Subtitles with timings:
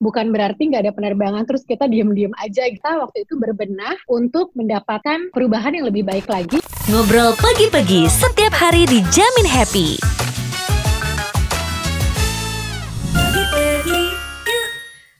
[0.00, 2.64] bukan berarti nggak ada penerbangan terus kita diem-diem aja.
[2.66, 6.58] Kita waktu itu berbenah untuk mendapatkan perubahan yang lebih baik lagi.
[6.88, 10.00] Ngobrol pagi-pagi setiap hari dijamin happy.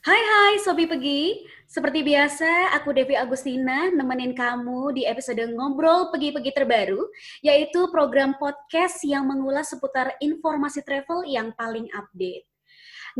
[0.01, 6.57] Hai hai Sobi Pegi, seperti biasa aku Devi Agustina nemenin kamu di episode Ngobrol Pegi-Pegi
[6.57, 7.05] terbaru,
[7.45, 12.50] yaitu program podcast yang mengulas seputar informasi travel yang paling update.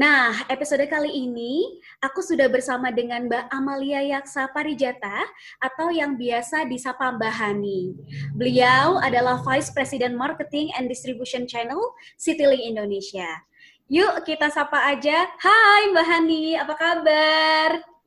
[0.01, 5.29] Nah, episode kali ini aku sudah bersama dengan Mbak Amalia Yaksa Parijata
[5.61, 7.93] atau yang biasa disapa Mbak Hani.
[8.33, 13.29] Beliau adalah Vice President Marketing and Distribution Channel Citylink Indonesia.
[13.93, 15.37] Yuk kita sapa aja.
[15.37, 18.00] Hai Mbak Hani, apa kabar?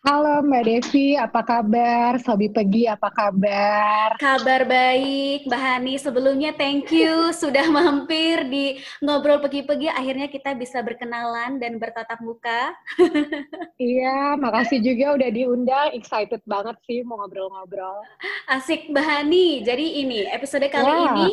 [0.00, 2.16] Halo Mbak Devi, apa kabar?
[2.24, 4.16] Sobi Pegi, apa kabar?
[4.16, 6.00] Kabar baik, Mbak Hani.
[6.00, 7.12] Sebelumnya thank you
[7.44, 9.92] sudah mampir di Ngobrol Pegi-Pegi.
[9.92, 12.72] Akhirnya kita bisa berkenalan dan bertatap muka.
[13.76, 15.92] iya, makasih juga udah diundang.
[15.92, 18.00] Excited banget sih mau ngobrol-ngobrol.
[18.48, 19.60] Asik Mbak Hani.
[19.68, 21.12] Jadi ini, episode kali yeah.
[21.12, 21.28] ini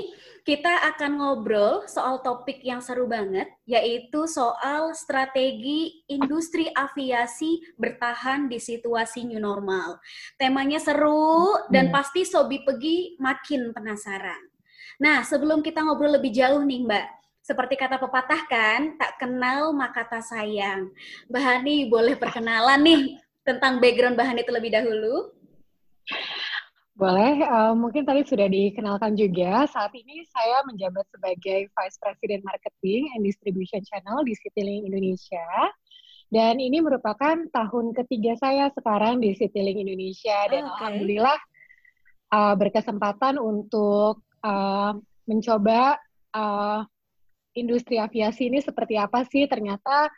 [0.47, 8.63] kita akan ngobrol soal topik yang seru banget, yaitu soal strategi industri aviasi bertahan di
[8.63, 9.99] situasi new normal.
[10.39, 11.93] Temanya seru dan hmm.
[11.93, 14.39] pasti Sobi Pegi makin penasaran.
[15.03, 17.07] Nah, sebelum kita ngobrol lebih jauh nih Mbak,
[17.43, 20.89] seperti kata pepatah kan, tak kenal maka tak sayang.
[21.27, 23.03] Mbak Hani boleh perkenalan nih
[23.43, 25.35] tentang background Mbak Hani terlebih dahulu?
[26.97, 29.69] Boleh, uh, mungkin tadi sudah dikenalkan juga.
[29.69, 35.45] Saat ini saya menjabat sebagai Vice President Marketing and Distribution Channel di Citylink Indonesia.
[36.33, 40.49] Dan ini merupakan tahun ketiga saya sekarang di Citylink Indonesia.
[40.49, 40.73] Dan okay.
[40.73, 41.39] Alhamdulillah
[42.33, 44.97] uh, berkesempatan untuk uh,
[45.29, 46.01] mencoba
[46.33, 46.81] uh,
[47.53, 49.45] industri aviasi ini seperti apa sih.
[49.45, 50.09] Ternyata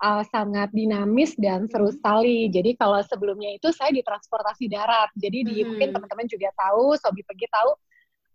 [0.00, 1.96] uh, sangat dinamis dan seru hmm.
[2.00, 2.38] sekali.
[2.50, 5.10] Jadi kalau sebelumnya itu saya di transportasi darat.
[5.14, 5.66] Jadi di hmm.
[5.74, 7.70] mungkin teman-teman juga tahu, Sobi pergi tahu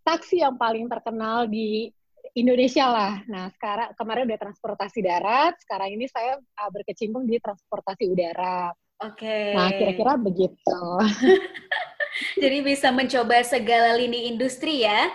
[0.05, 1.91] taksi yang paling terkenal di
[2.33, 3.13] Indonesia lah.
[3.25, 8.69] Nah, sekarang kemarin udah transportasi darat, sekarang ini saya uh, berkecimpung di transportasi udara.
[8.99, 9.23] Oke.
[9.23, 9.45] Okay.
[9.55, 10.81] Nah, kira-kira begitu.
[12.41, 15.07] Jadi bisa mencoba segala lini industri ya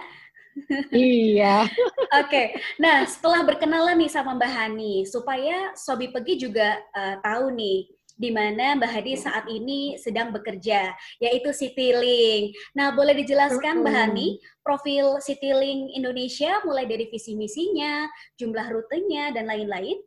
[0.95, 1.67] iya.
[2.21, 2.47] Oke, okay.
[2.79, 8.31] nah setelah berkenalan nih sama Mbak Hani, supaya Sobi Pegi juga uh, tahu nih di
[8.31, 12.55] mana Mbak Hani saat ini sedang bekerja, yaitu Citylink.
[12.79, 18.07] Nah, boleh dijelaskan Mbak Hani profil Citylink Indonesia mulai dari visi misinya,
[18.39, 19.99] jumlah rutenya, dan lain-lain?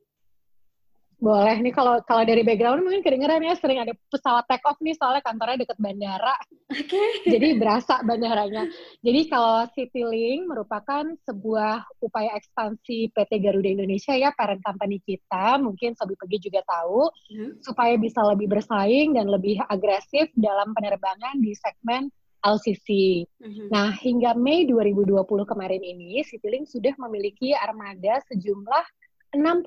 [1.17, 4.93] Boleh nih kalau kalau dari background mungkin kedengeran ya sering ada pesawat take off nih
[4.93, 6.37] soalnya kantornya deket bandara.
[6.69, 6.93] Oke.
[6.93, 7.09] Okay.
[7.25, 8.69] Jadi berasa bandaranya.
[9.01, 15.97] Jadi kalau Citylink merupakan sebuah upaya ekspansi PT Garuda Indonesia ya parent company kita, mungkin
[15.97, 17.65] Sobi Pegi juga tahu hmm.
[17.65, 22.13] supaya bisa lebih bersaing dan lebih agresif dalam penerbangan di segmen
[22.45, 22.87] LCC.
[23.41, 23.67] Mm-hmm.
[23.73, 28.85] Nah, hingga Mei 2020 kemarin ini Citylink sudah memiliki armada sejumlah
[29.35, 29.65] 61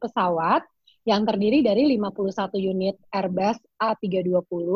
[0.00, 0.62] pesawat
[1.02, 4.68] yang terdiri dari 51 unit Airbus A320.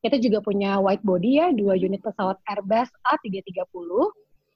[0.00, 3.90] Kita juga punya white body ya, dua unit pesawat Airbus A330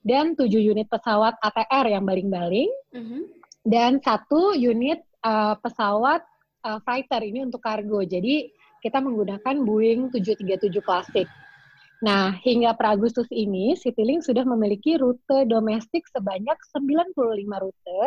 [0.07, 3.23] dan tujuh unit pesawat ATR yang baling-baling mm -hmm.
[3.69, 6.25] dan satu unit uh, pesawat
[6.65, 8.01] uh, fighter ini untuk kargo.
[8.01, 8.49] Jadi
[8.81, 11.29] kita menggunakan Boeing 737 klasik.
[12.01, 17.13] Nah, hingga per Agustus ini, Citylink sudah memiliki rute domestik sebanyak 95
[17.61, 18.01] rute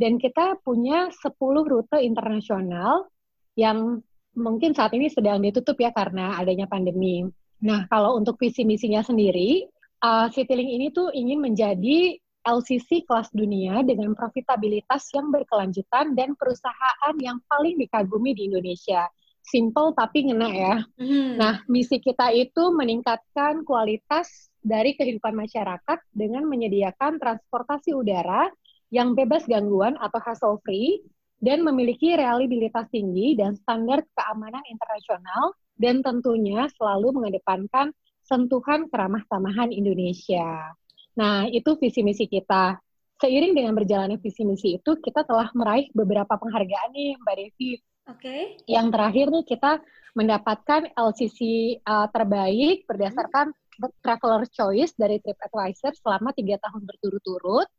[0.00, 1.36] dan kita punya 10
[1.68, 3.08] rute internasional
[3.56, 4.00] yang
[4.32, 7.24] mungkin saat ini sedang ditutup ya karena adanya pandemi.
[7.62, 9.68] Nah, kalau untuk visi misinya sendiri,
[10.02, 17.14] uh, Citylink ini tuh ingin menjadi LCC kelas dunia dengan profitabilitas yang berkelanjutan dan perusahaan
[17.22, 19.06] yang paling dikagumi di Indonesia.
[19.42, 20.74] Simple tapi ngena ya.
[20.98, 21.38] Mm.
[21.38, 28.50] Nah, misi kita itu meningkatkan kualitas dari kehidupan masyarakat dengan menyediakan transportasi udara
[28.92, 31.00] yang bebas gangguan atau hassle free
[31.42, 37.90] dan memiliki reliabilitas tinggi dan standar keamanan internasional dan tentunya selalu mengedepankan
[38.22, 40.76] sentuhan keramah tamahan Indonesia.
[41.18, 42.78] Nah, itu visi misi kita.
[43.18, 47.70] Seiring dengan berjalannya visi misi itu, kita telah meraih beberapa penghargaan nih, Mbak Devi.
[47.72, 48.18] Oke.
[48.18, 48.40] Okay.
[48.66, 49.72] Yang terakhir nih kita
[50.12, 51.38] mendapatkan LCC
[51.86, 53.94] uh, terbaik berdasarkan hmm.
[54.02, 57.70] Traveler Choice dari TripAdvisor selama tiga tahun berturut-turut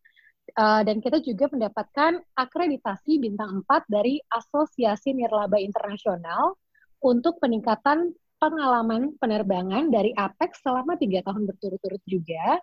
[0.58, 6.56] uh, dan kita juga mendapatkan akreditasi bintang 4 dari Asosiasi Nirlaba Internasional
[7.04, 12.60] untuk peningkatan pengalaman penerbangan dari APEX selama tiga tahun berturut-turut juga.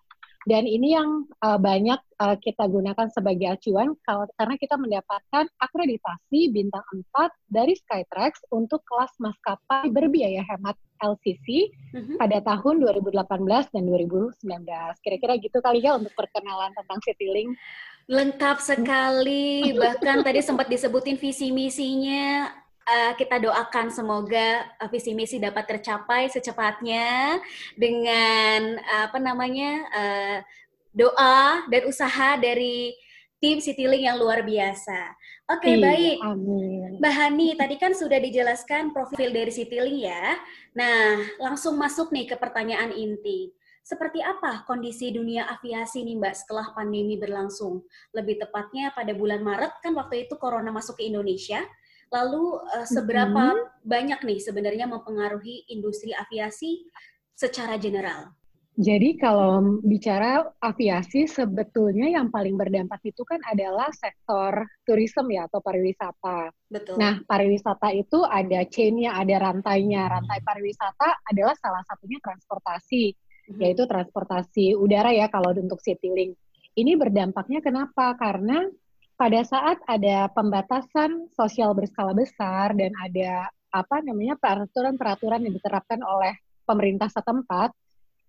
[0.48, 6.48] Dan ini yang uh, banyak uh, kita gunakan sebagai acuan kalau karena kita mendapatkan akreditasi
[6.48, 12.16] bintang 4 dari Skytrax untuk kelas maskapai berbiaya hemat LCC mm-hmm.
[12.16, 13.20] pada tahun 2018
[13.72, 14.32] dan 2019.
[15.04, 17.56] Kira-kira gitu kali ya untuk perkenalan tentang Citylink.
[18.08, 22.48] Lengkap sekali, bahkan tadi sempat disebutin visi misinya
[22.90, 27.38] uh, kita doakan semoga uh, visi misi dapat tercapai secepatnya
[27.78, 30.38] dengan uh, apa namanya uh,
[30.90, 32.98] doa dan usaha dari
[33.40, 35.16] tim Citylink yang luar biasa.
[35.50, 36.18] Oke, okay, iya, baik.
[36.22, 36.90] Amin.
[37.00, 40.36] Mbak Hani, tadi kan sudah dijelaskan profil dari Citylink ya.
[40.76, 43.50] Nah, langsung masuk nih ke pertanyaan inti.
[43.80, 47.82] Seperti apa kondisi dunia aviasi nih Mbak setelah pandemi berlangsung?
[48.12, 51.64] Lebih tepatnya pada bulan Maret kan waktu itu corona masuk ke Indonesia.
[52.10, 53.86] Lalu uh, seberapa mm-hmm.
[53.86, 56.90] banyak nih sebenarnya mempengaruhi industri aviasi
[57.38, 58.34] secara general?
[58.80, 65.60] Jadi kalau bicara aviasi sebetulnya yang paling berdampak itu kan adalah sektor turisme ya atau
[65.60, 66.48] pariwisata.
[66.70, 66.96] Betul.
[66.96, 70.08] Nah, pariwisata itu ada chain-nya, ada rantainya.
[70.08, 73.60] Rantai pariwisata adalah salah satunya transportasi, mm-hmm.
[73.60, 76.38] yaitu transportasi udara ya kalau untuk Citylink.
[76.72, 78.16] Ini berdampaknya kenapa?
[78.16, 78.64] Karena
[79.20, 86.40] pada saat ada pembatasan sosial berskala besar dan ada apa namanya peraturan-peraturan yang diterapkan oleh
[86.64, 87.68] pemerintah setempat,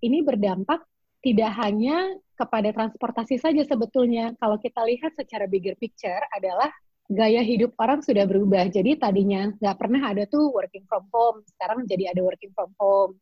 [0.03, 0.83] ini berdampak
[1.23, 4.35] tidak hanya kepada transportasi saja sebetulnya.
[4.35, 6.67] Kalau kita lihat secara bigger picture adalah
[7.07, 8.67] gaya hidup orang sudah berubah.
[8.67, 13.15] Jadi tadinya nggak pernah ada tuh working from home, sekarang jadi ada working from home.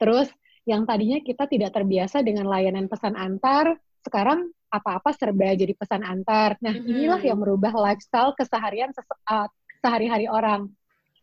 [0.00, 0.32] Terus
[0.64, 6.56] yang tadinya kita tidak terbiasa dengan layanan pesan antar, sekarang apa-apa serba jadi pesan antar.
[6.64, 6.90] Nah, mm-hmm.
[6.90, 8.90] inilah yang merubah lifestyle keseharian
[9.28, 9.46] uh,
[9.84, 10.72] sehari-hari orang.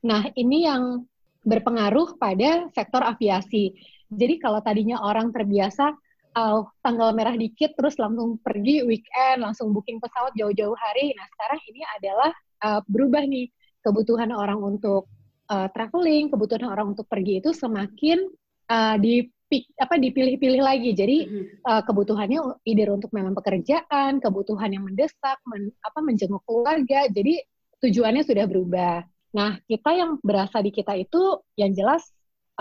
[0.06, 1.04] Nah, ini yang
[1.44, 3.74] berpengaruh pada sektor aviasi.
[4.10, 5.94] Jadi kalau tadinya orang terbiasa
[6.38, 11.14] uh, tanggal merah dikit terus langsung pergi weekend, langsung booking pesawat jauh-jauh hari.
[11.18, 13.50] Nah, sekarang ini adalah uh, berubah nih
[13.82, 15.10] kebutuhan orang untuk
[15.50, 18.30] uh, traveling, kebutuhan orang untuk pergi itu semakin
[18.70, 19.26] uh, di
[19.58, 20.94] apa dipilih-pilih lagi.
[20.94, 21.66] Jadi mm-hmm.
[21.66, 27.10] uh, kebutuhannya either untuk memang pekerjaan, kebutuhan yang mendesak, men, apa menjenguk keluarga.
[27.10, 27.42] Jadi
[27.82, 29.02] tujuannya sudah berubah.
[29.34, 32.06] Nah, kita yang berasa di kita itu yang jelas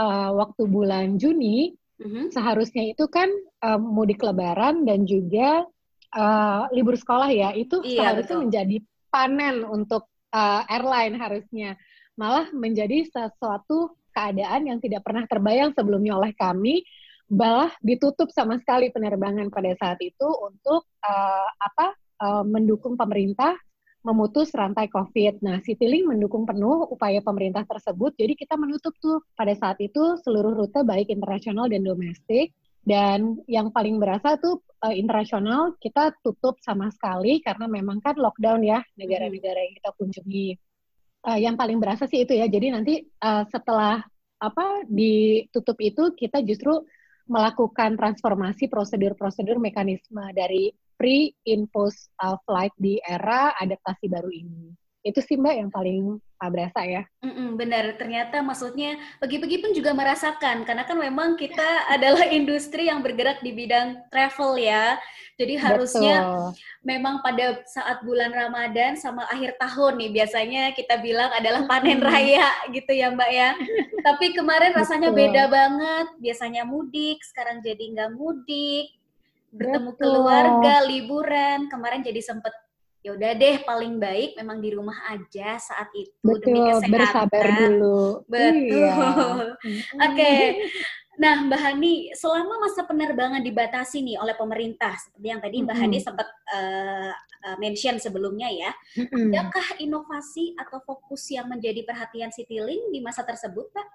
[0.00, 2.32] uh, waktu bulan Juni mm-hmm.
[2.32, 3.28] seharusnya itu kan
[3.64, 5.68] uh, mudik lebaran dan juga
[6.16, 7.52] uh, libur sekolah ya.
[7.52, 8.44] Itu iya, seharusnya betul.
[8.48, 8.76] menjadi
[9.12, 11.76] panen untuk uh, airline harusnya.
[12.18, 16.82] Malah menjadi sesuatu keadaan yang tidak pernah terbayang sebelumnya oleh kami
[17.30, 23.54] malah ditutup sama sekali penerbangan pada saat itu untuk uh, apa uh, mendukung pemerintah
[24.02, 25.44] memutus rantai COVID.
[25.44, 28.16] Nah, Citylink mendukung penuh upaya pemerintah tersebut.
[28.16, 32.56] Jadi kita menutup tuh pada saat itu seluruh rute baik internasional dan domestik.
[32.88, 38.64] Dan yang paling berasa tuh uh, internasional kita tutup sama sekali karena memang kan lockdown
[38.64, 40.56] ya negara-negara yang kita kunjungi
[41.28, 42.48] uh, yang paling berasa sih itu ya.
[42.48, 44.00] Jadi nanti uh, setelah
[44.40, 46.80] apa ditutup itu kita justru
[47.28, 54.72] melakukan transformasi prosedur-prosedur mekanisme dari pre, in, post uh, flight di era adaptasi baru ini
[55.06, 57.02] itu sih mbak yang paling berasa ya.
[57.18, 63.02] Mm-mm, benar, ternyata maksudnya pagi-pagi pun juga merasakan karena kan memang kita adalah industri yang
[63.02, 64.94] bergerak di bidang travel ya.
[65.34, 66.46] Jadi harusnya Betul.
[66.86, 72.46] memang pada saat bulan Ramadan sama akhir tahun nih biasanya kita bilang adalah panen raya
[72.70, 73.54] gitu ya mbak ya.
[74.06, 75.18] Tapi kemarin rasanya Betul.
[75.26, 76.06] beda banget.
[76.22, 78.94] Biasanya mudik, sekarang jadi nggak mudik.
[79.54, 80.02] Bertemu Betul.
[80.02, 81.70] keluarga, liburan.
[81.70, 82.54] Kemarin jadi sempet
[82.98, 86.90] ya udah deh paling baik memang di rumah aja saat itu Betul, demi kesehatan.
[86.90, 88.02] bersabar dulu.
[88.26, 88.74] Betul.
[88.74, 88.94] Iya.
[89.96, 90.12] Oke.
[90.12, 90.40] Okay.
[91.18, 95.98] Nah, Mbak Hani, selama masa penerbangan dibatasi nih oleh pemerintah, seperti yang tadi Mbak Hani
[95.98, 97.10] sempat uh,
[97.58, 98.70] mention sebelumnya ya,
[99.02, 103.86] adakah inovasi atau fokus yang menjadi perhatian Citylink di masa tersebut, Pak?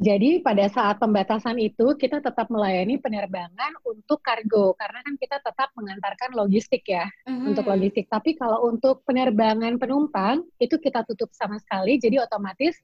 [0.00, 5.68] Jadi pada saat pembatasan itu kita tetap melayani penerbangan untuk kargo karena kan kita tetap
[5.76, 7.52] mengantarkan logistik ya mm-hmm.
[7.52, 8.08] untuk logistik.
[8.08, 12.00] Tapi kalau untuk penerbangan penumpang itu kita tutup sama sekali.
[12.00, 12.74] Jadi otomatis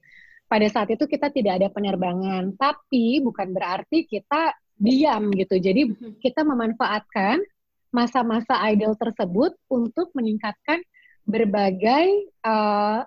[0.45, 2.53] pada saat itu kita tidak ada penerbangan.
[2.55, 5.57] Tapi bukan berarti kita diam gitu.
[5.57, 6.21] Jadi mm-hmm.
[6.21, 7.41] kita memanfaatkan
[7.89, 10.77] masa-masa idle tersebut untuk meningkatkan
[11.25, 13.01] berbagai uh,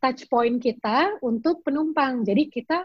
[0.00, 2.22] touch point kita untuk penumpang.
[2.22, 2.84] Jadi kita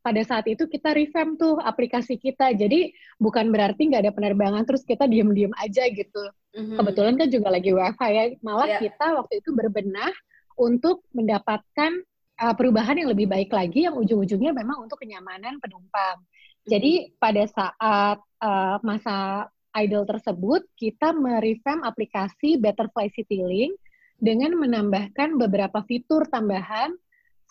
[0.00, 2.50] pada saat itu kita revamp tuh aplikasi kita.
[2.56, 6.22] Jadi bukan berarti nggak ada penerbangan terus kita diem-diem aja gitu.
[6.56, 6.76] Mm-hmm.
[6.80, 8.24] Kebetulan kan juga lagi WFH ya.
[8.40, 8.80] Malah yeah.
[8.80, 10.12] kita waktu itu berbenah
[10.54, 11.92] untuk mendapatkan
[12.40, 16.18] uh, perubahan yang lebih baik lagi yang ujung-ujungnya memang untuk kenyamanan penumpang.
[16.22, 16.68] Mm-hmm.
[16.70, 23.74] Jadi pada saat uh, masa idle tersebut, kita merevamp aplikasi Betterfly Citylink
[24.22, 26.94] dengan menambahkan beberapa fitur tambahan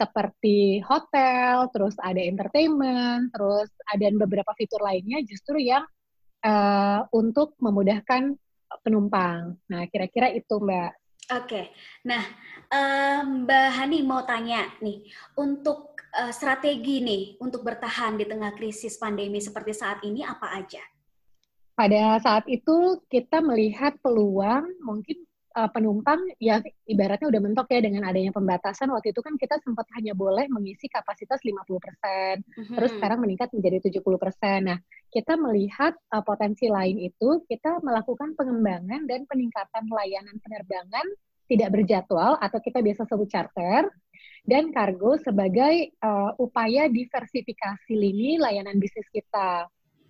[0.04, 5.88] seperti hotel, terus ada entertainment, terus ada beberapa fitur lainnya justru yang
[6.44, 8.36] uh, untuk memudahkan
[8.84, 9.56] penumpang.
[9.72, 10.92] Nah, kira-kira itu Mbak.
[11.40, 11.72] Oke,
[12.04, 12.20] nah
[13.24, 15.08] Mbak Hani mau tanya nih,
[15.40, 20.84] untuk uh, strategi nih untuk bertahan di tengah krisis pandemi seperti saat ini apa aja?
[21.80, 28.04] Pada saat itu kita melihat peluang mungkin uh, penumpang ya ibaratnya udah mentok ya dengan
[28.10, 32.76] adanya pembatasan waktu itu kan kita sempat hanya boleh mengisi kapasitas 50%, mm-hmm.
[32.76, 34.04] terus sekarang meningkat menjadi 70%.
[34.66, 34.78] Nah,
[35.14, 41.06] kita melihat uh, potensi lain itu kita melakukan pengembangan dan peningkatan layanan penerbangan
[41.46, 43.86] tidak berjadwal atau kita biasa sebut charter
[44.44, 49.68] dan kargo sebagai uh, upaya diversifikasi lini layanan bisnis kita.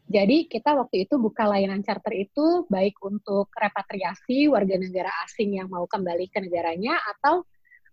[0.08, 5.72] Jadi kita waktu itu buka layanan charter itu baik untuk repatriasi warga negara asing yang
[5.72, 7.48] mau kembali ke negaranya atau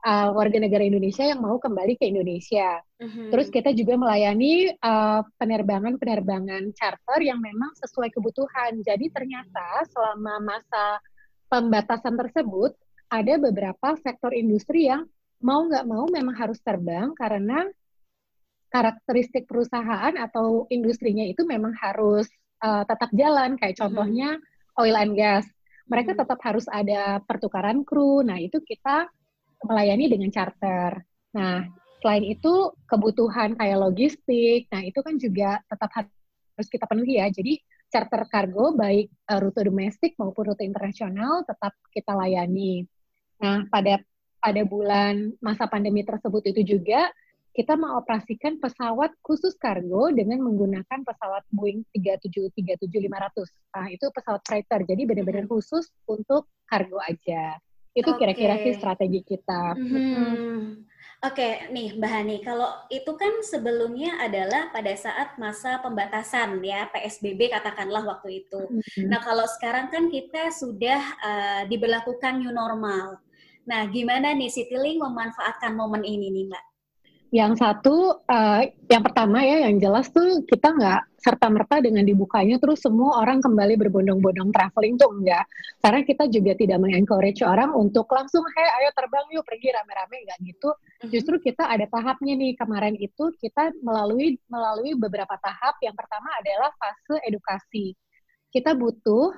[0.04, 2.80] uh, warga negara Indonesia yang mau kembali ke Indonesia.
[3.00, 3.28] Mm-hmm.
[3.32, 8.80] Terus kita juga melayani uh, penerbangan-penerbangan charter yang memang sesuai kebutuhan.
[8.84, 11.00] Jadi ternyata selama masa
[11.50, 12.74] pembatasan tersebut
[13.10, 15.06] ada beberapa sektor industri yang
[15.40, 17.64] mau nggak mau memang harus terbang karena
[18.70, 22.30] karakteristik perusahaan atau industrinya itu memang harus
[22.62, 23.58] uh, tetap jalan.
[23.58, 23.82] Kayak mm-hmm.
[23.82, 24.28] contohnya
[24.78, 25.44] oil and gas.
[25.90, 26.22] Mereka mm-hmm.
[26.22, 28.22] tetap harus ada pertukaran kru.
[28.22, 29.10] Nah itu kita
[29.66, 31.02] melayani dengan charter.
[31.34, 31.66] Nah
[32.00, 37.28] selain itu kebutuhan kayak logistik nah itu kan juga tetap harus kita penuhi ya.
[37.28, 37.60] Jadi
[37.90, 42.86] charter kargo baik uh, rute domestik maupun rute internasional tetap kita layani.
[43.42, 43.98] Nah pada
[44.40, 47.12] pada bulan masa pandemi tersebut itu juga
[47.50, 53.74] kita mengoperasikan pesawat khusus kargo dengan menggunakan pesawat Boeing 737-500.
[53.74, 57.58] Nah, itu pesawat freighter, jadi benar-benar khusus untuk kargo aja.
[57.90, 58.70] Itu kira-kira okay.
[58.70, 59.74] sih strategi kita.
[59.74, 60.86] Hmm.
[61.20, 66.88] Oke, okay, nih Mbak Hani, kalau itu kan sebelumnya adalah pada saat masa pembatasan ya
[66.88, 68.56] PSBB katakanlah waktu itu.
[68.56, 69.04] Mm-hmm.
[69.04, 73.20] Nah kalau sekarang kan kita sudah uh, diberlakukan new normal.
[73.68, 76.64] Nah gimana nih Citylink memanfaatkan momen ini nih Mbak?
[77.30, 82.82] Yang satu, uh, yang pertama ya, yang jelas tuh kita nggak serta-merta dengan dibukanya terus
[82.82, 85.46] semua orang kembali berbondong-bondong traveling tuh enggak.
[85.78, 90.38] Karena kita juga tidak mengencourage orang untuk langsung, hei ayo terbang yuk pergi rame-rame, nggak
[90.42, 90.70] gitu.
[90.74, 91.10] Mhm.
[91.14, 95.78] Justru kita ada tahapnya nih, kemarin itu kita melalui melalui beberapa tahap.
[95.86, 97.94] Yang pertama adalah fase edukasi.
[98.50, 99.30] Kita butuh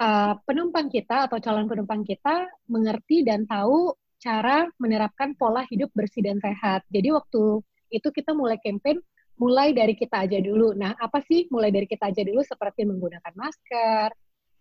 [0.00, 3.92] uh, penumpang kita atau calon penumpang kita mengerti dan tahu
[4.26, 6.82] cara menerapkan pola hidup bersih dan sehat.
[6.90, 7.62] Jadi waktu
[7.94, 8.98] itu kita mulai campaign
[9.38, 10.74] mulai dari kita aja dulu.
[10.74, 14.08] Nah, apa sih mulai dari kita aja dulu seperti menggunakan masker,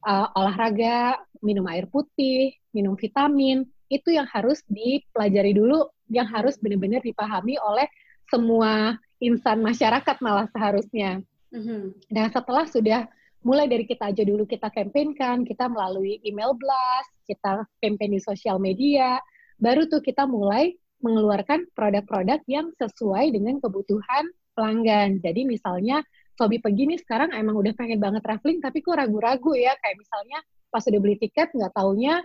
[0.03, 7.01] uh, olahraga, minum air putih, minum vitamin, itu yang harus dipelajari dulu, yang harus benar-benar
[7.01, 7.87] dipahami oleh
[8.27, 11.23] semua insan masyarakat malah seharusnya.
[11.55, 12.11] Mm-hmm.
[12.11, 13.01] Nah, setelah sudah
[13.45, 18.59] mulai dari kita aja dulu kita campaignkan, kita melalui email blast, kita campaign di sosial
[18.59, 19.21] media,
[19.59, 25.19] baru tuh kita mulai mengeluarkan produk-produk yang sesuai dengan kebutuhan pelanggan.
[25.21, 26.01] Jadi misalnya
[26.35, 30.39] Sobi Pergi nih sekarang emang udah pengen banget traveling tapi kok ragu-ragu ya kayak misalnya
[30.67, 32.19] pas udah beli tiket nggak taunya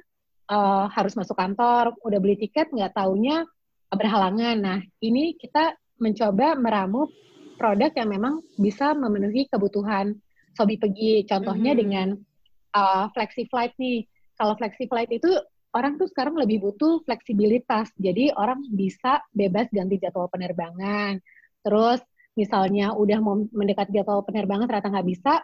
[0.51, 3.47] uh, harus masuk kantor, udah beli tiket nggak taunya
[3.91, 4.57] berhalangan.
[4.59, 7.07] Nah ini kita mencoba meramu
[7.61, 10.17] produk yang memang bisa memenuhi kebutuhan
[10.57, 11.29] Sobi Pergi.
[11.29, 11.83] Contohnya mm -hmm.
[11.85, 12.09] dengan
[12.75, 14.07] uh, Flexi Flight nih.
[14.35, 15.29] Kalau Flexi Flight itu
[15.75, 17.91] orang tuh sekarang lebih butuh fleksibilitas.
[17.99, 21.23] Jadi orang bisa bebas ganti jadwal penerbangan.
[21.62, 22.00] Terus
[22.35, 25.35] misalnya udah mau mendekat jadwal penerbangan ternyata nggak bisa,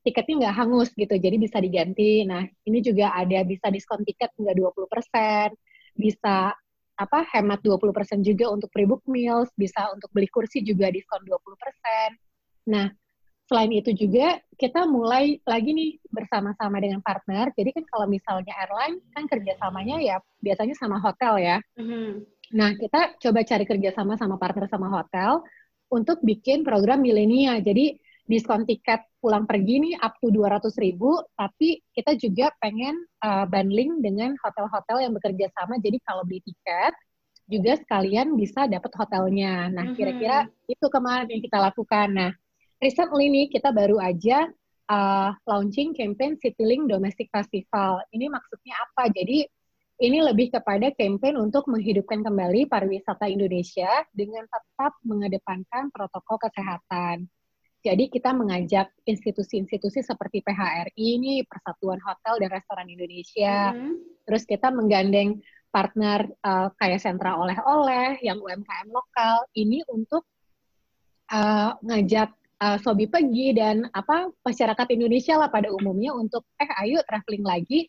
[0.00, 2.24] tiketnya nggak hangus gitu, jadi bisa diganti.
[2.24, 5.52] Nah, ini juga ada bisa diskon tiket hingga 20%,
[5.96, 6.56] bisa
[7.00, 12.12] apa hemat 20% juga untuk pre-book meals, bisa untuk beli kursi juga diskon 20%.
[12.68, 12.92] Nah,
[13.50, 17.50] selain itu juga kita mulai lagi nih bersama-sama dengan partner.
[17.50, 21.58] Jadi kan kalau misalnya airline kan kerjasamanya ya biasanya sama hotel ya.
[21.74, 22.08] Mm-hmm.
[22.54, 25.42] Nah kita coba cari kerjasama sama partner sama hotel
[25.90, 27.58] untuk bikin program milenia.
[27.58, 32.94] Jadi diskon tiket pulang pergi nih up to 200 ribu, tapi kita juga pengen
[33.26, 35.82] uh, bundling dengan hotel-hotel yang bekerja sama.
[35.82, 36.94] Jadi kalau beli tiket
[37.50, 39.66] juga sekalian bisa dapat hotelnya.
[39.74, 40.70] Nah, kira-kira mm-hmm.
[40.78, 42.08] itu kemarin yang kita lakukan.
[42.14, 42.30] Nah,
[42.80, 44.48] recently nih kita baru aja
[44.90, 48.02] uh, launching campaign Citylink Domestic Festival.
[48.10, 49.12] Ini maksudnya apa?
[49.12, 49.46] Jadi
[50.00, 57.28] ini lebih kepada campaign untuk menghidupkan kembali pariwisata Indonesia dengan tetap mengedepankan protokol kesehatan.
[57.80, 63.72] Jadi kita mengajak institusi-institusi seperti PHRI ini, Persatuan Hotel dan Restoran Indonesia.
[63.72, 63.94] Mm -hmm.
[64.28, 65.40] Terus kita menggandeng
[65.72, 70.26] partner uh, kayak sentra oleh-oleh yang UMKM lokal ini untuk
[71.32, 77.00] uh, ngajak uh, Sobi Pegi dan apa masyarakat Indonesia lah pada umumnya untuk eh ayo
[77.08, 77.88] traveling lagi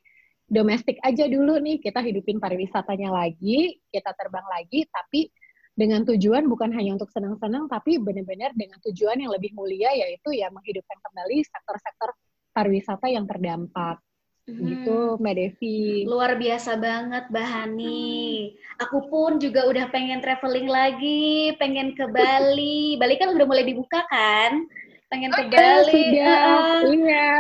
[0.52, 5.32] domestik aja dulu nih kita hidupin pariwisatanya lagi, kita terbang lagi tapi
[5.72, 10.52] dengan tujuan bukan hanya untuk senang-senang, tapi benar-benar dengan tujuan yang lebih mulia, yaitu ya
[10.52, 12.12] menghidupkan kembali sektor-sektor
[12.52, 14.04] pariwisata yang terdampak.
[14.52, 14.68] Hmm.
[14.68, 16.04] Gitu, Mbak Devi.
[16.04, 18.12] Luar biasa banget, Mbak Hani.
[18.52, 18.84] Hmm.
[18.88, 23.00] Aku pun juga udah pengen traveling lagi, pengen ke Bali.
[23.00, 24.68] Bali kan udah mulai dibuka kan?
[25.08, 25.92] Pengen ke oh, Bali.
[25.92, 27.32] Sudah, iya.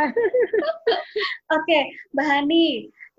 [1.55, 1.81] Oke, okay,
[2.15, 2.67] Mbak Hani.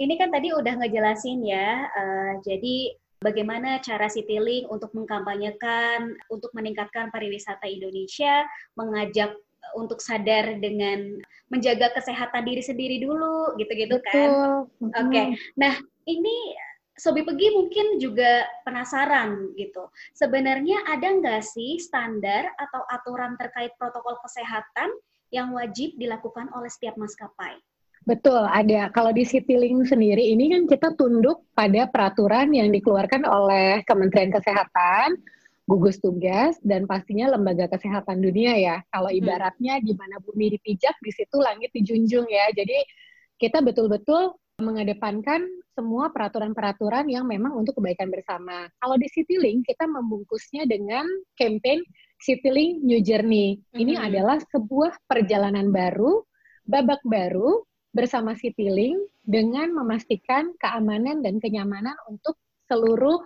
[0.00, 7.14] Ini kan tadi udah ngejelasin ya, uh, jadi bagaimana cara Citylink untuk mengkampanyekan, untuk meningkatkan
[7.14, 8.42] pariwisata Indonesia,
[8.74, 9.36] mengajak
[9.78, 14.64] untuk sadar dengan menjaga kesehatan diri sendiri dulu, gitu-gitu kan.
[14.68, 15.26] Oke, okay.
[15.56, 15.76] nah
[16.08, 16.56] ini
[16.92, 19.88] Sobi Pegi mungkin juga penasaran gitu.
[20.12, 24.92] Sebenarnya ada nggak sih standar atau aturan terkait protokol kesehatan
[25.32, 27.56] yang wajib dilakukan oleh setiap maskapai?
[28.02, 28.90] Betul, ada.
[28.90, 35.22] Kalau di Citylink sendiri ini kan kita tunduk pada peraturan yang dikeluarkan oleh Kementerian Kesehatan,
[35.66, 38.76] gugus tugas, dan pastinya Lembaga Kesehatan Dunia ya.
[38.90, 39.18] Kalau hmm.
[39.22, 42.50] ibaratnya di mana bumi dipijak, di situ langit dijunjung ya.
[42.50, 42.82] Jadi
[43.38, 45.42] kita betul-betul mengedepankan
[45.72, 48.68] semua peraturan-peraturan yang memang untuk kebaikan bersama.
[48.78, 51.82] Kalau di Citylink, kita membungkusnya dengan campaign
[52.22, 53.58] Citylink New Journey.
[53.74, 54.06] Ini hmm.
[54.06, 56.22] adalah sebuah perjalanan baru,
[56.68, 63.20] babak baru, bersama Citylink dengan memastikan keamanan dan kenyamanan untuk seluruh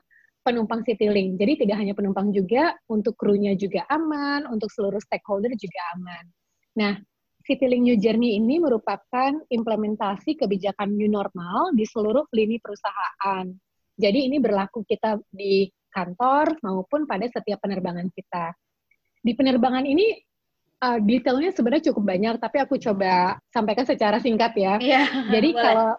[0.47, 1.35] penumpang Citylink.
[1.43, 6.25] Jadi tidak hanya penumpang juga, untuk krunya juga aman, untuk seluruh stakeholder juga aman.
[6.79, 6.95] Nah,
[7.43, 13.47] Citylink New Journey ini merupakan implementasi kebijakan new normal di seluruh lini perusahaan.
[13.99, 18.55] Jadi ini berlaku kita di kantor maupun pada setiap penerbangan kita.
[19.23, 20.15] Di penerbangan ini
[20.85, 24.77] uh, detailnya sebenarnya cukup banyak, tapi aku coba sampaikan secara singkat ya.
[24.79, 25.65] Yeah, Jadi boleh.
[25.65, 25.91] kalau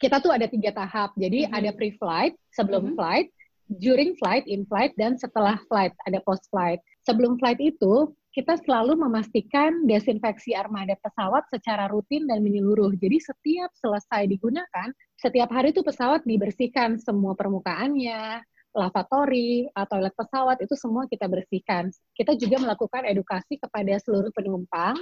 [0.00, 1.12] kita tuh ada tiga tahap.
[1.18, 1.58] Jadi mm-hmm.
[1.58, 2.96] ada pre-flight, sebelum mm-hmm.
[2.96, 3.28] flight,
[3.78, 6.82] during flight, in flight, dan setelah flight, ada post flight.
[7.08, 12.96] Sebelum flight itu kita selalu memastikan desinfeksi armada pesawat secara rutin dan menyeluruh.
[12.96, 14.88] Jadi setiap selesai digunakan,
[15.20, 18.40] setiap hari itu pesawat dibersihkan semua permukaannya,
[18.72, 21.92] lavatory, toilet pesawat itu semua kita bersihkan.
[22.16, 24.96] Kita juga melakukan edukasi kepada seluruh penumpang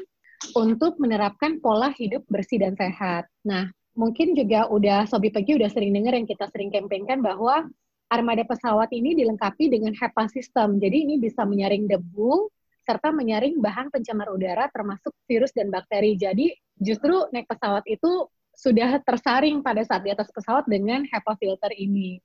[0.58, 3.30] untuk menerapkan pola hidup bersih dan sehat.
[3.46, 7.70] Nah, mungkin juga udah Sobi Pegi udah sering dengar yang kita sering campaignkan bahwa
[8.10, 10.82] armada pesawat ini dilengkapi dengan HEPA system.
[10.82, 12.50] Jadi ini bisa menyaring debu
[12.82, 16.18] serta menyaring bahan pencemar udara termasuk virus dan bakteri.
[16.18, 18.26] Jadi justru naik pesawat itu
[18.58, 22.18] sudah tersaring pada saat di atas pesawat dengan HEPA filter ini.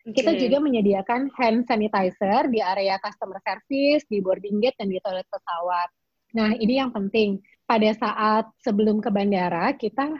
[0.00, 0.20] Okay.
[0.20, 5.28] Kita juga menyediakan hand sanitizer di area customer service, di boarding gate, dan di toilet
[5.28, 5.88] pesawat.
[6.36, 7.40] Nah, ini yang penting.
[7.68, 10.10] Pada saat sebelum ke bandara, kita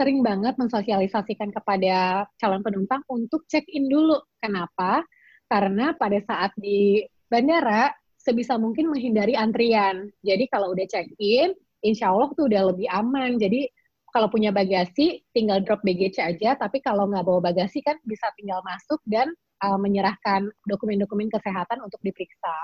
[0.00, 4.16] sering banget mensosialisasikan kepada calon penumpang untuk check-in dulu.
[4.40, 5.04] Kenapa?
[5.44, 10.08] Karena pada saat di bandara, sebisa mungkin menghindari antrian.
[10.24, 11.52] Jadi kalau udah check-in,
[11.84, 13.36] insya Allah tuh udah lebih aman.
[13.36, 13.68] Jadi
[14.08, 18.64] kalau punya bagasi tinggal drop BGC aja, tapi kalau nggak bawa bagasi kan bisa tinggal
[18.64, 19.28] masuk dan
[19.60, 22.56] uh, menyerahkan dokumen-dokumen kesehatan untuk diperiksa.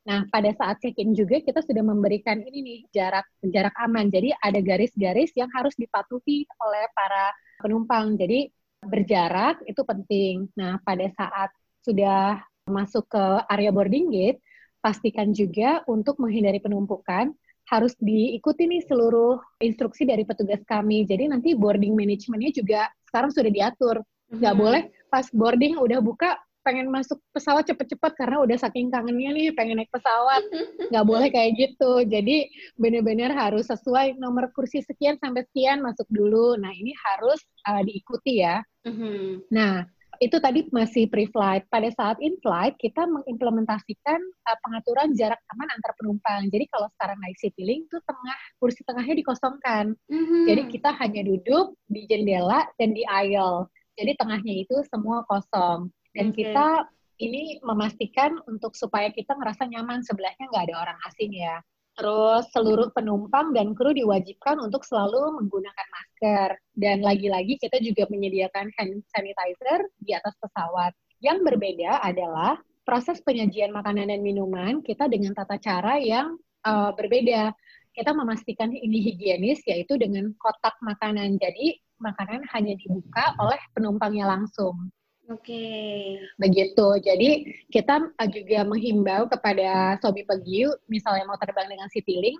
[0.00, 4.08] Nah, pada saat check-in juga kita sudah memberikan ini nih jarak jarak aman.
[4.08, 8.16] Jadi ada garis-garis yang harus dipatuhi oleh para penumpang.
[8.16, 8.48] Jadi
[8.80, 10.48] berjarak itu penting.
[10.56, 11.52] Nah, pada saat
[11.84, 14.40] sudah masuk ke area boarding gate,
[14.80, 17.32] pastikan juga untuk menghindari penumpukan
[17.68, 21.04] harus diikuti nih seluruh instruksi dari petugas kami.
[21.04, 24.00] Jadi nanti boarding manajemennya juga sekarang sudah diatur.
[24.32, 24.62] Nggak hmm.
[24.64, 24.82] boleh
[25.12, 29.92] pas boarding udah buka pengen masuk pesawat cepet-cepet karena udah saking kangennya nih pengen naik
[29.92, 30.42] pesawat
[30.92, 36.56] nggak boleh kayak gitu jadi benar-benar harus sesuai nomor kursi sekian sampai sekian masuk dulu
[36.60, 39.48] nah ini harus uh, diikuti ya mm-hmm.
[39.48, 39.88] nah
[40.20, 41.64] itu tadi masih pre-flight.
[41.72, 46.44] Pada saat in-flight, kita mengimplementasikan uh, pengaturan jarak aman antar penumpang.
[46.52, 49.96] Jadi kalau sekarang naik Citylink, itu tengah kursi tengahnya dikosongkan.
[50.12, 50.42] Mm-hmm.
[50.44, 53.72] Jadi kita hanya duduk di jendela dan di aisle.
[53.96, 55.88] Jadi tengahnya itu semua kosong.
[56.14, 56.50] Dan okay.
[56.50, 61.60] kita ini memastikan untuk supaya kita ngerasa nyaman sebelahnya nggak ada orang asing ya.
[62.00, 66.48] Terus seluruh penumpang dan kru diwajibkan untuk selalu menggunakan masker.
[66.72, 70.96] Dan lagi-lagi kita juga menyediakan hand sanitizer di atas pesawat.
[71.20, 72.56] Yang berbeda adalah
[72.88, 77.52] proses penyajian makanan dan minuman kita dengan tata cara yang uh, berbeda.
[77.90, 81.42] kita memastikan ini higienis yaitu dengan kotak makanan.
[81.42, 84.94] Jadi makanan hanya dibuka oleh penumpangnya langsung.
[85.30, 85.46] Oke.
[85.46, 85.98] Okay.
[86.42, 86.86] Begitu.
[87.06, 87.30] Jadi
[87.70, 92.34] kita juga menghimbau kepada sobi pegi, misalnya mau terbang dengan Citylink,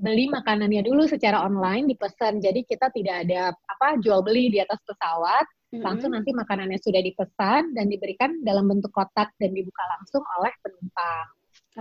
[0.00, 2.40] beli makanannya dulu secara online dipesan.
[2.40, 5.84] Jadi kita tidak ada apa jual beli di atas pesawat, mm-hmm.
[5.84, 11.26] langsung nanti makanannya sudah dipesan dan diberikan dalam bentuk kotak dan dibuka langsung oleh penumpang.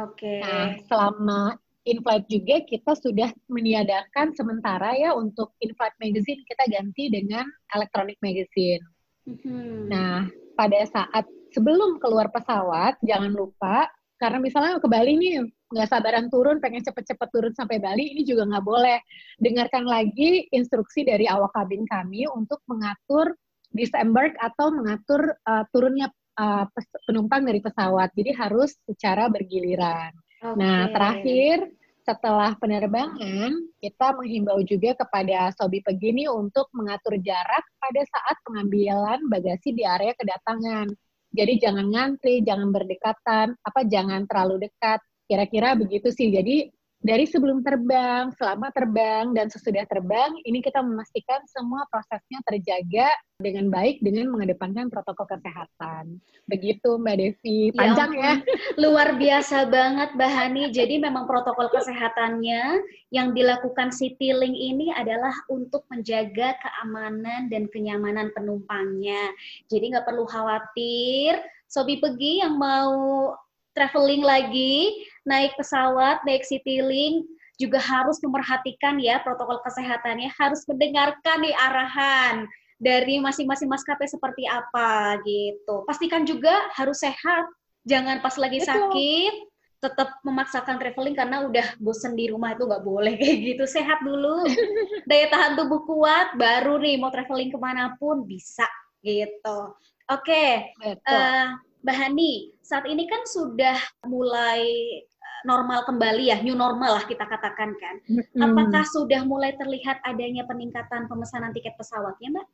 [0.04, 0.20] Oke.
[0.20, 0.40] Okay.
[0.44, 1.42] Nah, selama
[1.88, 8.84] in-flight juga kita sudah meniadakan sementara ya untuk in-flight magazine kita ganti dengan electronic magazine.
[9.32, 9.88] Mm-hmm.
[9.88, 13.90] Nah, pada saat sebelum keluar pesawat jangan lupa
[14.22, 18.46] karena misalnya ke Bali nih nggak sabaran turun pengen cepet-cepet turun sampai Bali ini juga
[18.46, 19.00] nggak boleh.
[19.42, 23.34] Dengarkan lagi instruksi dari awak kabin kami untuk mengatur
[23.74, 26.70] disembark atau mengatur uh, turunnya uh,
[27.10, 28.14] penumpang dari pesawat.
[28.14, 30.14] Jadi harus secara bergiliran.
[30.38, 30.54] Okay.
[30.60, 31.58] Nah, terakhir
[32.02, 39.74] setelah penerbangan, kita menghimbau juga kepada Sobi Pegini untuk mengatur jarak pada saat pengambilan bagasi
[39.78, 40.90] di area kedatangan.
[41.32, 45.00] Jadi jangan ngantri, jangan berdekatan, apa jangan terlalu dekat.
[45.30, 46.28] Kira-kira begitu sih.
[46.28, 46.68] Jadi
[47.02, 53.10] dari sebelum terbang, selama terbang, dan sesudah terbang, ini kita memastikan semua prosesnya terjaga
[53.42, 56.22] dengan baik dengan mengedepankan protokol kesehatan.
[56.46, 58.22] Begitu Mbak Devi, ya panjang ya.
[58.22, 58.34] ya.
[58.78, 60.64] Luar biasa banget Mbak Hani.
[60.70, 69.34] Jadi memang protokol kesehatannya yang dilakukan Citylink ini adalah untuk menjaga keamanan dan kenyamanan penumpangnya.
[69.74, 73.32] Jadi nggak perlu khawatir, Sobi pergi yang mau
[73.74, 77.28] traveling lagi, naik pesawat, naik Citylink,
[77.62, 82.36] juga harus memperhatikan ya protokol kesehatannya, harus mendengarkan nih arahan
[82.82, 85.86] dari masing-masing maskapai seperti apa gitu.
[85.86, 87.46] Pastikan juga harus sehat,
[87.86, 88.74] jangan pas lagi Betul.
[88.74, 89.36] sakit
[89.82, 93.64] tetap memaksakan traveling karena udah bosen di rumah itu nggak boleh kayak gitu.
[93.70, 94.46] Sehat dulu,
[95.10, 98.66] daya tahan tubuh kuat, baru nih mau traveling ke mana pun bisa
[99.06, 99.78] gitu.
[100.12, 100.76] Oke, okay.
[100.82, 101.46] uh, eh,
[101.82, 104.62] Mbak Hani, saat ini kan sudah mulai
[105.02, 107.96] eh, normal kembali ya, new normal lah kita katakan kan.
[108.38, 112.48] Apakah sudah mulai terlihat adanya peningkatan pemesanan tiket pesawatnya, Mbak?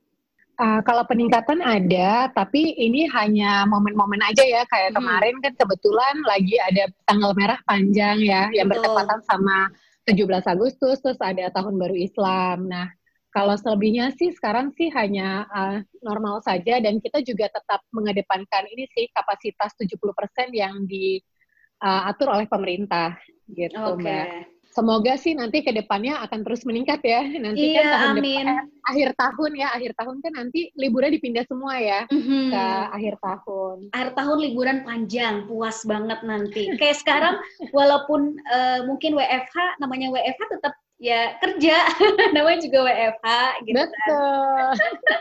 [0.58, 4.66] Uh, kalau peningkatan ada, tapi ini hanya momen-momen aja ya.
[4.66, 4.98] Kayak hmm.
[4.98, 8.90] kemarin kan kebetulan lagi ada tanggal merah panjang ya, yang Betul.
[8.90, 9.70] bertepatan sama
[10.10, 12.66] 17 Agustus, terus ada Tahun Baru Islam.
[12.66, 12.90] Nah,
[13.38, 18.90] kalau selebihnya sih sekarang sih hanya uh, normal saja dan kita juga tetap mengedepankan ini
[18.98, 19.94] sih kapasitas 70%
[20.58, 23.14] yang diatur uh, oleh pemerintah
[23.54, 24.02] gitu okay.
[24.02, 24.26] Mbak.
[24.74, 27.26] Semoga sih nanti ke depannya akan terus meningkat ya.
[27.46, 28.26] Nanti kan iya, kan tahun amin.
[28.26, 28.48] depan
[28.86, 32.46] akhir tahun ya, akhir tahun kan nanti liburnya dipindah semua ya mm-hmm.
[32.54, 33.78] ke akhir tahun.
[33.94, 36.74] Akhir tahun liburan panjang, puas banget nanti.
[36.78, 37.36] Kayak sekarang
[37.74, 41.78] walaupun uh, mungkin WFH namanya WFH tetap ya kerja
[42.36, 43.28] namanya juga WFH
[43.70, 43.86] gitu kan.
[43.86, 44.66] betul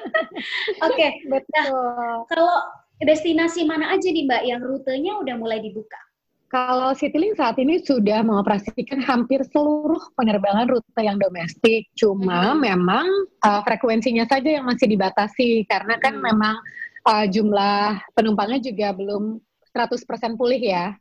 [0.86, 1.10] oke okay.
[1.28, 2.56] betul nah, kalau
[3.04, 6.00] destinasi mana aja nih mbak yang rutenya udah mulai dibuka
[6.46, 12.62] kalau Citylink saat ini sudah mengoperasikan hampir seluruh penerbangan rute yang domestik, cuma hmm.
[12.62, 13.06] memang
[13.42, 16.22] uh, frekuensinya saja yang masih dibatasi karena kan hmm.
[16.22, 16.54] memang
[17.02, 19.42] uh, jumlah penumpangnya juga belum
[19.74, 20.94] 100% pulih ya.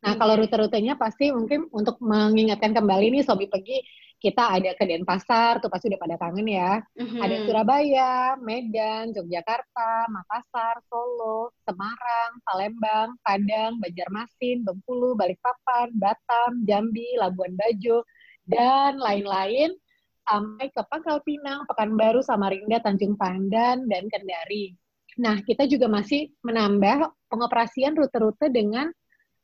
[0.00, 3.84] Nah, kalau rute-rutenya pasti mungkin untuk mengingatkan kembali nih Sobi pergi
[4.20, 6.76] kita ada ke Denpasar, tuh pasti udah pada kangen ya.
[6.92, 7.20] Mm-hmm.
[7.24, 17.56] Ada Surabaya, Medan, Yogyakarta, Makassar, Solo, Semarang, Palembang, Padang, Banjarmasin, Bengkulu, Balikpapan, Batam, Jambi, Labuan
[17.56, 18.04] Bajo,
[18.44, 19.72] dan lain-lain
[20.28, 24.76] sampai ke Pangkal Pinang, Pekanbaru, Samarinda, Tanjung Pandan, dan Kendari.
[25.16, 28.92] Nah, kita juga masih menambah pengoperasian rute-rute dengan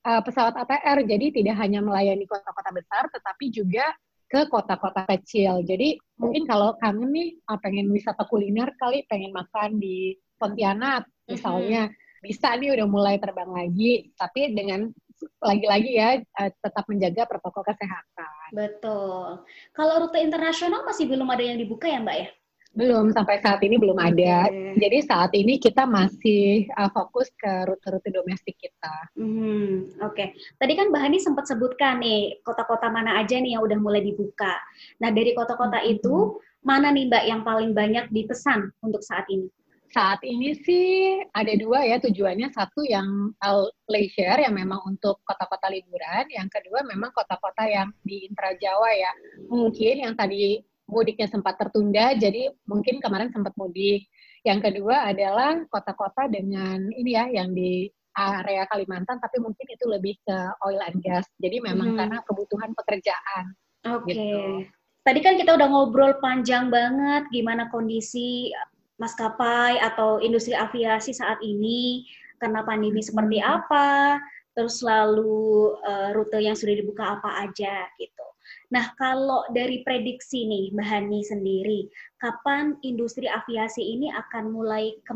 [0.06, 1.02] uh, pesawat ATR.
[1.02, 3.90] Jadi tidak hanya melayani kota-kota besar, tetapi juga
[4.26, 5.66] ke kota-kota kecil.
[5.66, 11.90] Jadi mungkin kalau kangen nih, uh, pengen wisata kuliner kali, pengen makan di Pontianak misalnya,
[11.90, 12.22] mm-hmm.
[12.22, 14.14] bisa nih udah mulai terbang lagi.
[14.14, 14.86] Tapi dengan
[15.40, 18.50] lagi-lagi ya uh, tetap menjaga protokol kesehatan.
[18.52, 19.42] Betul.
[19.72, 22.28] Kalau rute internasional masih belum ada yang dibuka ya Mbak ya?
[22.76, 24.52] Belum, sampai saat ini belum ada.
[24.52, 24.76] Okay.
[24.76, 28.96] Jadi saat ini kita masih uh, fokus ke rute-rute domestik kita.
[29.16, 30.28] Hmm, Oke, okay.
[30.60, 34.60] tadi kan Mbak Hani sempat sebutkan nih kota-kota mana aja nih yang udah mulai dibuka.
[35.00, 35.92] Nah dari kota-kota hmm.
[35.96, 39.48] itu mana nih Mbak yang paling banyak dipesan untuk saat ini?
[39.96, 42.52] Saat ini sih ada dua ya tujuannya.
[42.52, 43.32] Satu yang
[43.88, 46.28] leisure yang memang untuk kota-kota liburan.
[46.28, 49.12] Yang kedua memang kota-kota yang di intra Jawa ya.
[49.48, 54.06] Mungkin yang tadi mudiknya sempat tertunda, jadi mungkin kemarin sempat mudik.
[54.46, 60.16] Yang kedua adalah kota-kota dengan ini ya, yang di area Kalimantan, tapi mungkin itu lebih
[60.24, 61.28] ke oil and gas.
[61.36, 61.98] Jadi memang hmm.
[62.00, 63.44] karena kebutuhan pekerjaan.
[63.92, 64.08] Oke.
[64.08, 64.14] Okay.
[64.16, 64.42] Gitu.
[65.06, 68.50] Tadi kan kita udah ngobrol panjang banget gimana kondisi
[68.98, 72.02] maskapai atau industri aviasi saat ini
[72.42, 73.08] karena pandemi hmm.
[73.12, 74.18] seperti apa,
[74.56, 78.26] terus lalu uh, rute yang sudah dibuka apa aja gitu.
[78.66, 81.80] Nah, kalau dari prediksi nih Mbak Hani sendiri,
[82.18, 85.14] kapan industri aviasi ini akan mulai ke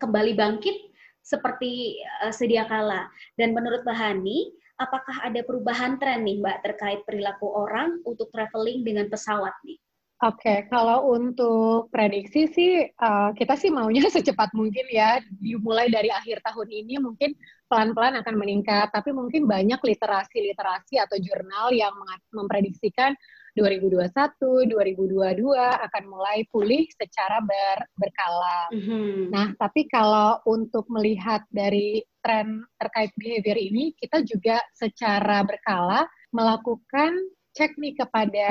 [0.00, 0.76] kembali bangkit
[1.20, 3.08] seperti uh, sedia kala?
[3.36, 4.48] Dan menurut Mbak Hani,
[4.80, 9.76] apakah ada perubahan tren nih Mbak terkait perilaku orang untuk traveling dengan pesawat nih?
[10.24, 16.08] Oke, okay, kalau untuk prediksi sih uh, kita sih maunya secepat mungkin ya dimulai dari
[16.08, 21.92] akhir tahun ini mungkin pelan-pelan akan meningkat, tapi mungkin banyak literasi-literasi atau jurnal yang
[22.30, 23.14] memprediksikan
[23.56, 28.68] 2021, 2022 akan mulai pulih secara ber, berkala.
[28.68, 29.32] Mm-hmm.
[29.32, 36.04] Nah, tapi kalau untuk melihat dari tren terkait behavior ini, kita juga secara berkala
[36.36, 37.16] melakukan
[37.56, 38.50] cek nih kepada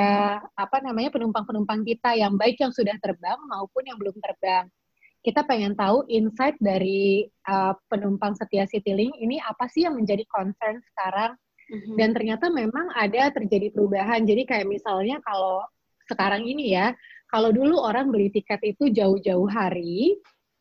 [0.58, 4.66] apa namanya penumpang-penumpang kita yang baik yang sudah terbang maupun yang belum terbang.
[5.26, 10.78] Kita pengen tahu insight dari uh, penumpang setia Citylink ini apa sih yang menjadi concern
[10.94, 11.34] sekarang.
[11.66, 11.94] Mm-hmm.
[11.98, 14.22] Dan ternyata memang ada terjadi perubahan.
[14.22, 15.66] Jadi kayak misalnya kalau
[16.06, 16.94] sekarang ini ya,
[17.26, 20.14] kalau dulu orang beli tiket itu jauh-jauh hari,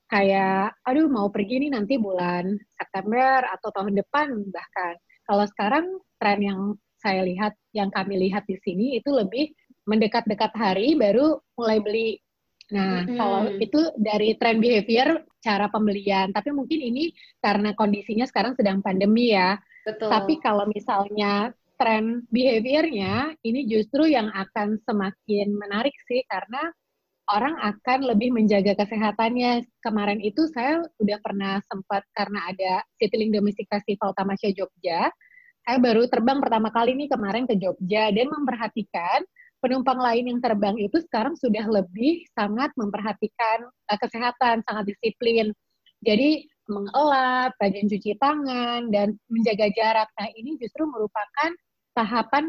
[0.10, 4.97] kayak aduh mau pergi nih nanti bulan September atau tahun depan bahkan.
[5.30, 5.86] Kalau sekarang
[6.17, 6.62] tren yang
[6.97, 9.54] saya lihat, yang kami lihat di sini itu lebih
[9.86, 12.17] mendekat-dekat hari baru mulai beli.
[12.73, 13.17] Nah, hmm.
[13.17, 19.34] kalau itu dari trend behavior cara pembelian, tapi mungkin ini karena kondisinya sekarang sedang pandemi
[19.34, 19.60] ya.
[19.86, 20.10] Betul.
[20.10, 26.73] Tapi kalau misalnya tren behaviornya ini justru yang akan semakin menarik sih karena
[27.30, 29.65] orang akan lebih menjaga kesehatannya.
[29.82, 35.10] Kemarin itu saya udah pernah sempat karena ada Citylink Domestic Festival Tamasya Jogja,
[35.65, 39.25] saya baru terbang pertama kali nih kemarin ke Jogja dan memperhatikan
[39.65, 45.49] penumpang lain yang terbang itu sekarang sudah lebih sangat memperhatikan uh, kesehatan, sangat disiplin.
[46.06, 50.10] Jadi mengelap, rajin cuci tangan dan menjaga jarak.
[50.13, 51.49] Nah, ini justru merupakan
[51.97, 52.45] tahapan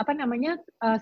[0.00, 0.96] apa namanya uh,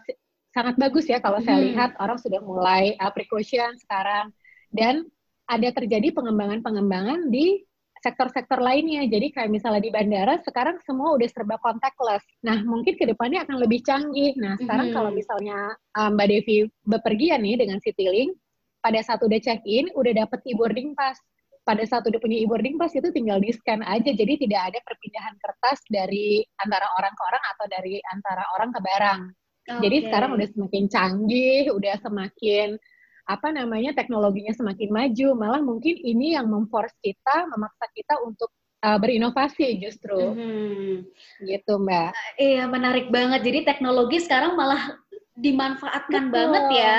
[0.50, 1.66] sangat bagus ya kalau saya hmm.
[1.70, 4.32] lihat orang sudah mulai uh, precaution sekarang
[4.72, 5.04] dan
[5.46, 7.62] ada terjadi pengembangan-pengembangan di
[8.04, 9.04] sektor-sektor lainnya.
[9.08, 12.24] Jadi kayak misalnya di bandara sekarang semua udah serba contactless.
[12.44, 14.36] Nah mungkin ke depannya akan lebih canggih.
[14.36, 14.96] Nah sekarang mm-hmm.
[14.96, 15.58] kalau misalnya
[15.96, 18.36] um, Mbak Devi bepergian nih dengan Citylink,
[18.84, 21.18] pada saat udah check-in udah dapet e-boarding pass.
[21.66, 24.14] Pada saat udah punya e-boarding pass itu tinggal di scan aja.
[24.14, 28.80] Jadi tidak ada perpindahan kertas dari antara orang ke orang atau dari antara orang ke
[28.80, 29.20] barang.
[29.66, 29.80] Okay.
[29.82, 32.78] Jadi sekarang udah semakin canggih, udah semakin
[33.26, 38.54] apa namanya teknologinya semakin maju, malah mungkin ini yang memforce kita, memaksa kita untuk
[38.86, 40.14] uh, berinovasi justru.
[40.14, 40.94] Mm-hmm.
[41.42, 42.10] Gitu, Mbak.
[42.14, 43.42] Uh, iya, menarik banget.
[43.42, 44.94] Jadi teknologi sekarang malah
[45.36, 46.34] dimanfaatkan Betul.
[46.38, 46.98] banget ya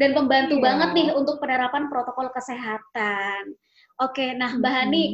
[0.00, 0.64] dan membantu iya.
[0.64, 3.58] banget nih untuk penerapan protokol kesehatan.
[3.98, 4.86] Oke, nah Mbak mm-hmm.
[4.86, 5.04] Hani,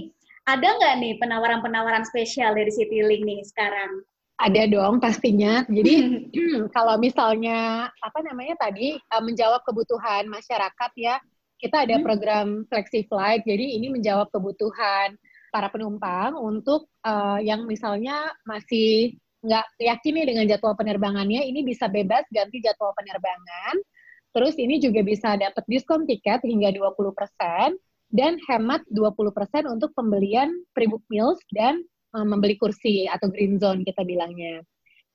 [0.44, 4.04] ada nggak nih penawaran-penawaran spesial dari Citylink nih sekarang?
[4.42, 5.62] Ada dong pastinya.
[5.70, 5.94] Jadi
[6.76, 11.22] kalau misalnya apa namanya tadi uh, menjawab kebutuhan masyarakat ya,
[11.62, 12.04] kita ada hmm.
[12.04, 13.46] program Flexi Flight.
[13.46, 15.14] Jadi ini menjawab kebutuhan
[15.54, 19.14] para penumpang untuk uh, yang misalnya masih
[19.46, 23.78] nggak yakin nih dengan jadwal penerbangannya, ini bisa bebas ganti jadwal penerbangan.
[24.32, 27.76] Terus ini juga bisa dapat diskon tiket hingga 20%
[28.12, 31.84] dan hemat 20% untuk pembelian pre-book meals dan
[32.16, 34.60] uh, membeli kursi atau green zone kita bilangnya.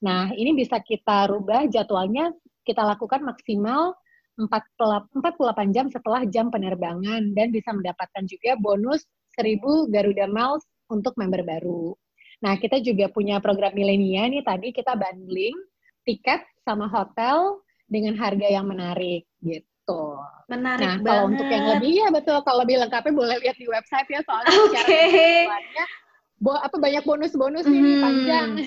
[0.04, 2.30] Nah, ini bisa kita rubah jadwalnya,
[2.62, 3.98] kita lakukan maksimal
[4.38, 9.02] 48 jam setelah jam penerbangan dan bisa mendapatkan juga bonus
[9.34, 10.62] 1000 Garuda Miles
[10.94, 11.98] untuk member baru.
[12.46, 15.58] Nah, kita juga punya program milenia nih tadi kita bundling
[16.06, 20.02] tiket sama hotel dengan harga yang menarik gitu.
[20.46, 21.08] Menarik nah, banget.
[21.10, 24.54] kalau untuk yang lebih ya betul kalau lebih lengkapnya boleh lihat di website ya soalnya
[24.70, 25.50] okay
[26.38, 27.76] bo apa banyak bonus-bonus hmm.
[27.76, 28.50] ini panjang.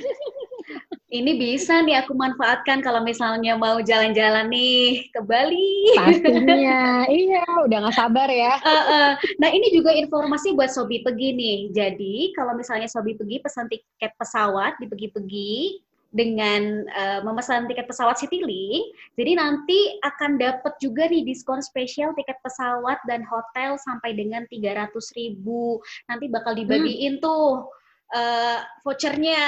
[1.10, 5.98] Ini bisa nih aku manfaatkan kalau misalnya mau jalan-jalan nih ke Bali.
[5.98, 8.54] Pastinya, iya, udah nggak sabar ya.
[8.62, 9.10] Uh, uh.
[9.42, 11.58] Nah ini juga informasi buat Sobi Pergi nih.
[11.74, 18.18] Jadi kalau misalnya Sobi Pergi pesan tiket pesawat di Pergi-Pergi, dengan uh, memesan tiket pesawat
[18.18, 24.42] Citylink, jadi nanti akan dapat juga nih diskon spesial tiket pesawat dan hotel sampai dengan
[24.50, 25.78] 300 ribu.
[26.10, 27.22] Nanti bakal dibagiin hmm.
[27.22, 27.70] tuh
[28.10, 29.44] uh, vouchernya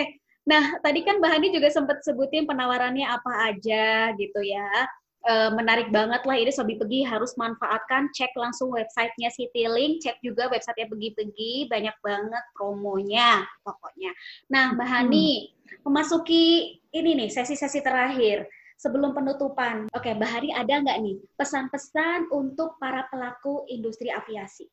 [0.47, 4.71] Nah, tadi kan Mbak Hani juga sempat sebutin penawarannya apa aja gitu ya.
[5.27, 6.37] Uh, menarik banget lah.
[6.39, 11.67] Ini Sobi Pegi harus manfaatkan cek langsung websitenya Citylink cek juga websitenya Pegi-Pegi.
[11.69, 14.15] Banyak banget promonya pokoknya.
[14.49, 15.83] Nah Mbak Hani hmm.
[15.85, 18.47] memasuki ini nih sesi-sesi terakhir
[18.79, 19.91] sebelum penutupan.
[19.93, 24.71] Oke Mbak Hani ada nggak nih pesan-pesan untuk para pelaku industri aviasi?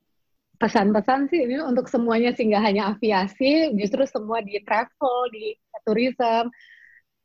[0.62, 6.54] Pesan-pesan sih ini untuk semuanya sih nggak hanya aviasi justru semua di travel di tourism.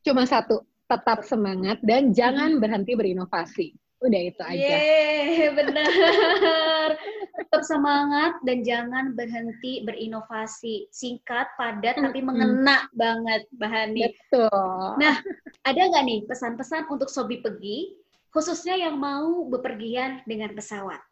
[0.03, 3.77] Cuma satu tetap semangat dan jangan berhenti berinovasi.
[3.99, 4.55] Udah itu aja.
[4.55, 6.87] Yeay, benar.
[7.35, 10.87] tetap semangat dan jangan berhenti berinovasi.
[10.89, 14.07] Singkat, padat, tapi mengena banget, Bahani.
[14.07, 14.95] Betul.
[15.03, 15.19] Nah,
[15.67, 17.99] ada nggak nih pesan-pesan untuk Sobi Pegi,
[18.31, 21.03] khususnya yang mau bepergian dengan pesawat?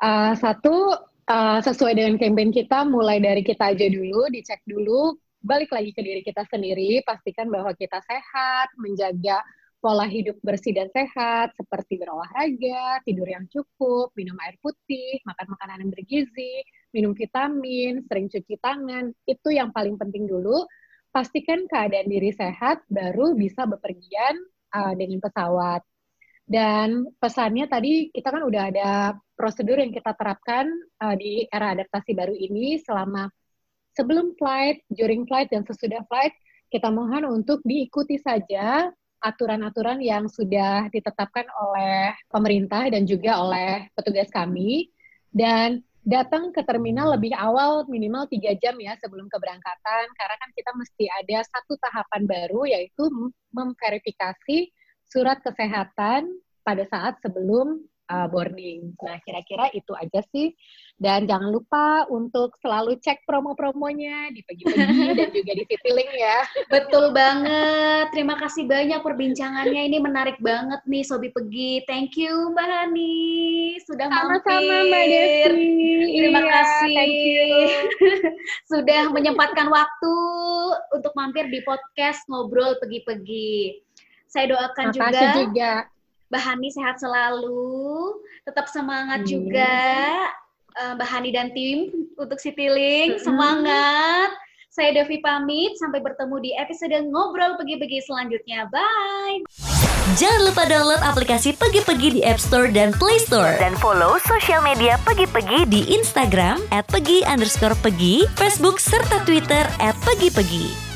[0.00, 0.96] Uh, satu,
[1.28, 6.02] uh, sesuai dengan campaign kita, mulai dari kita aja dulu, dicek dulu balik lagi ke
[6.02, 9.38] diri kita sendiri, pastikan bahwa kita sehat, menjaga
[9.78, 15.86] pola hidup bersih dan sehat, seperti berolahraga, tidur yang cukup, minum air putih, makan makanan
[15.86, 20.66] yang bergizi, minum vitamin, sering cuci tangan, itu yang paling penting dulu.
[21.14, 24.36] Pastikan keadaan diri sehat, baru bisa bepergian
[24.74, 25.86] uh, dengan pesawat.
[26.46, 28.90] Dan pesannya tadi kita kan udah ada
[29.34, 30.66] prosedur yang kita terapkan
[31.02, 33.26] uh, di era adaptasi baru ini selama
[33.96, 36.36] sebelum flight, during flight, dan sesudah flight,
[36.68, 38.92] kita mohon untuk diikuti saja
[39.24, 44.92] aturan-aturan yang sudah ditetapkan oleh pemerintah dan juga oleh petugas kami.
[45.32, 50.70] Dan datang ke terminal lebih awal minimal tiga jam ya sebelum keberangkatan karena kan kita
[50.78, 53.10] mesti ada satu tahapan baru yaitu
[53.50, 54.70] memverifikasi
[55.02, 56.30] surat kesehatan
[56.62, 58.94] pada saat sebelum uh, boarding.
[59.02, 60.54] Nah, kira-kira itu aja sih.
[60.96, 66.38] Dan jangan lupa untuk selalu cek promo-promonya di pagi-pagi dan juga di Citylink ya.
[66.72, 68.16] Betul banget.
[68.16, 69.92] Terima kasih banyak perbincangannya.
[69.92, 71.84] Ini menarik banget nih Sobi Pegi.
[71.84, 73.16] Thank you Mbak Hani
[73.84, 75.68] sudah Sama-sama Mbak Desi.
[76.16, 77.08] Terima iya, kasih.
[78.72, 80.16] sudah menyempatkan waktu
[80.96, 83.84] untuk mampir di podcast Ngobrol Pegi-Pegi.
[84.24, 85.70] Saya doakan Makasih juga, juga
[86.26, 89.30] Mbak Hani sehat selalu, tetap semangat hmm.
[89.30, 89.74] juga
[90.74, 93.22] uh, Mbak Hani dan tim untuk Citylink, hmm.
[93.22, 94.30] semangat.
[94.76, 98.68] Saya Devi pamit, sampai bertemu di episode Ngobrol Pegi-Pegi selanjutnya.
[98.68, 99.48] Bye!
[100.20, 103.56] Jangan lupa download aplikasi Pegi-Pegi di App Store dan Play Store.
[103.56, 109.96] Dan follow sosial media Pegi-Pegi di Instagram at pegi underscore pegi, Facebook, serta Twitter at
[110.04, 110.86] pegi-pegi.